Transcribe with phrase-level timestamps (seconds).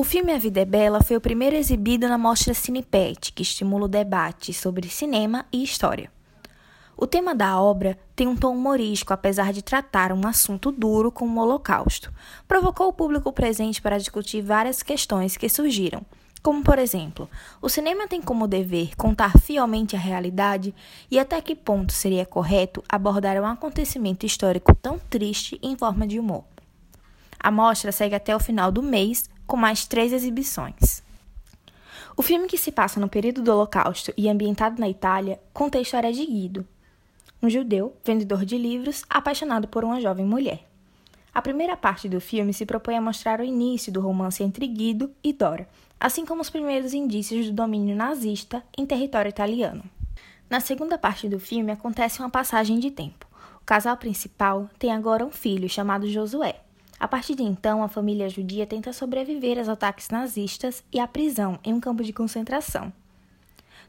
[0.00, 3.86] O filme A Vida é Bela foi o primeiro exibido na mostra Cinepet, que estimula
[3.86, 6.08] o debate sobre cinema e história.
[6.96, 11.40] O tema da obra tem um tom humorístico, apesar de tratar um assunto duro como
[11.40, 12.12] o Holocausto.
[12.46, 16.06] Provocou o público presente para discutir várias questões que surgiram,
[16.44, 17.28] como por exemplo,
[17.60, 20.72] o cinema tem como dever contar fielmente a realidade
[21.10, 26.20] e até que ponto seria correto abordar um acontecimento histórico tão triste em forma de
[26.20, 26.44] humor.
[27.40, 31.02] A mostra segue até o final do mês, com mais três exibições.
[32.16, 35.80] O filme que se passa no período do Holocausto e ambientado na Itália conta a
[35.80, 36.66] história de Guido,
[37.42, 40.68] um judeu, vendedor de livros, apaixonado por uma jovem mulher.
[41.32, 45.10] A primeira parte do filme se propõe a mostrar o início do romance entre Guido
[45.22, 49.84] e Dora, assim como os primeiros indícios do domínio nazista em território italiano.
[50.50, 53.26] Na segunda parte do filme acontece uma passagem de tempo.
[53.62, 56.60] O casal principal tem agora um filho chamado Josué.
[56.98, 61.58] A partir de então, a família judia tenta sobreviver aos ataques nazistas e à prisão
[61.62, 62.92] em um campo de concentração.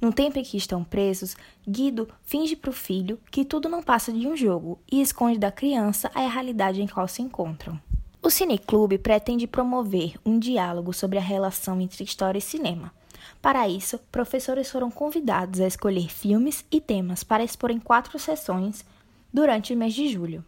[0.00, 4.12] No tempo em que estão presos, Guido finge para o filho que tudo não passa
[4.12, 7.80] de um jogo e esconde da criança a realidade em qual se encontram.
[8.22, 12.92] O Cineclube pretende promover um diálogo sobre a relação entre história e cinema.
[13.40, 18.84] Para isso, professores foram convidados a escolher filmes e temas para expor em quatro sessões
[19.32, 20.44] durante o mês de julho.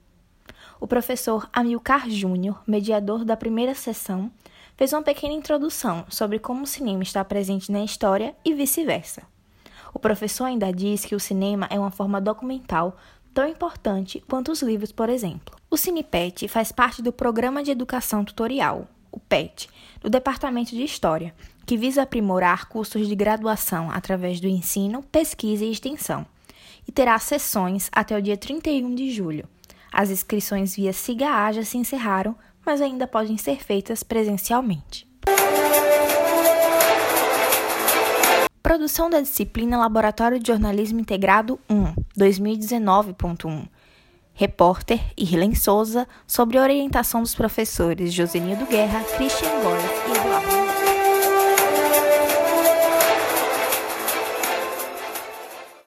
[0.81, 4.31] O professor Amilcar Júnior, mediador da primeira sessão,
[4.77, 9.23] fez uma pequena introdução sobre como o cinema está presente na história e vice-versa.
[9.93, 12.97] O professor ainda diz que o cinema é uma forma documental
[13.35, 15.57] tão importante quanto os livros, por exemplo.
[15.69, 19.69] O CinePet faz parte do Programa de Educação Tutorial, o PET,
[20.01, 21.35] do Departamento de História,
[21.67, 26.25] que visa aprimorar cursos de graduação através do ensino, pesquisa e extensão,
[26.87, 29.49] e terá sessões até o dia 31 de julho.
[29.99, 35.09] As inscrições via SIGA já se encerraram, mas ainda podem ser feitas presencialmente.
[38.63, 43.67] Produção da disciplina Laboratório de Jornalismo Integrado 1, 2019.1.
[44.35, 51.08] Repórter Irlen Souza, sobre orientação dos professores Josenildo Guerra, Christian Góes e Eduardo.